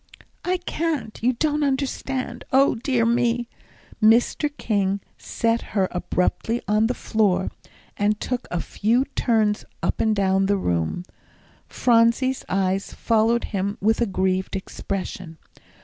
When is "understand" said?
1.61-2.43